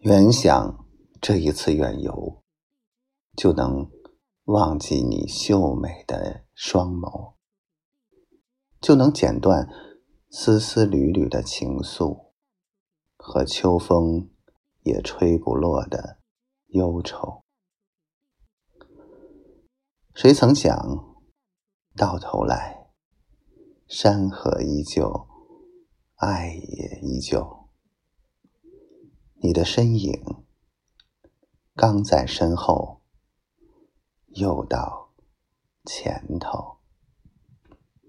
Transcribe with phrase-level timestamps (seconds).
[0.00, 0.86] 原想
[1.20, 2.42] 这一次远游，
[3.36, 3.90] 就能
[4.44, 7.34] 忘记你秀美的双眸，
[8.80, 9.68] 就能剪断
[10.30, 12.30] 丝丝缕缕的情愫
[13.18, 14.30] 和秋风
[14.84, 16.18] 也吹不落的
[16.68, 17.42] 忧愁。
[20.14, 20.74] 谁曾想，
[21.94, 22.90] 到头来，
[23.86, 25.28] 山河依旧，
[26.16, 27.59] 爱也依旧。
[29.42, 30.44] 你的身影，
[31.74, 33.00] 刚在身后，
[34.26, 35.14] 又到
[35.86, 36.79] 前头。